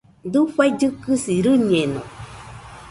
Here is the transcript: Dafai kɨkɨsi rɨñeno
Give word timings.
Dafai 0.33 0.69
kɨkɨsi 0.79 1.33
rɨñeno 1.45 2.01